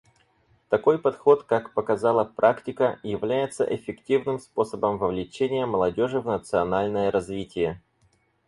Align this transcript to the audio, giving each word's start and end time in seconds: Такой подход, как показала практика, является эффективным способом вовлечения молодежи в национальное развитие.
Такой 0.69 0.97
подход, 0.97 1.43
как 1.43 1.73
показала 1.75 2.23
практика, 2.25 2.99
является 3.03 3.63
эффективным 3.65 4.39
способом 4.39 4.97
вовлечения 4.97 5.67
молодежи 5.67 6.19
в 6.19 6.25
национальное 6.25 7.11
развитие. 7.11 7.83